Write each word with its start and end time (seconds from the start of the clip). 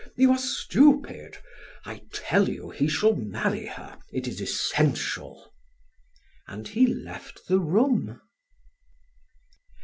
You 0.15 0.31
are 0.31 0.37
stupid! 0.39 1.37
I 1.85 2.01
tell 2.11 2.49
you 2.49 2.71
he 2.71 2.87
shall 2.87 3.13
marry 3.13 3.67
her; 3.67 3.99
it 4.11 4.27
is 4.27 4.41
essential." 4.41 5.53
And 6.47 6.67
he 6.67 6.87
left 6.87 7.45
the 7.47 7.59
room. 7.59 8.19